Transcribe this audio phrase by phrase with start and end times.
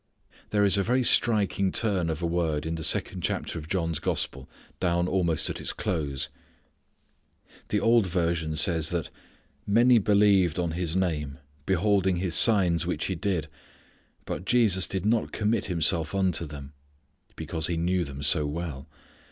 [0.49, 3.99] There is a very striking turn of a word in the second chapter of John's
[3.99, 6.27] gospel down almost at its close.
[7.67, 9.11] The old version says that
[9.67, 11.37] "Many believed on His name
[11.67, 13.47] beholding His signs which He did,
[14.25, 16.73] but Jesus did not commit Himself unto them"
[17.35, 18.87] because He knew them so well.